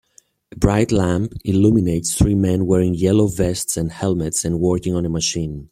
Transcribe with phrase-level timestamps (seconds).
[0.51, 5.09] A bright lamp illuminates three men wearing yellow vests and helmets and working on a
[5.09, 5.69] machine.